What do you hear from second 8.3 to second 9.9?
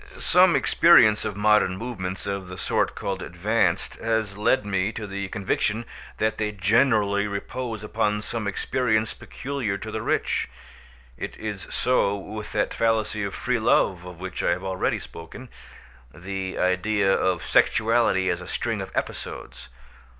experience peculiar